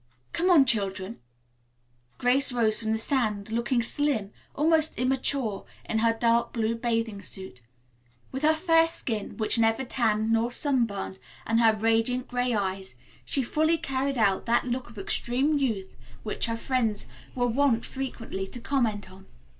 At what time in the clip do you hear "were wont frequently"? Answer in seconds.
17.35-18.47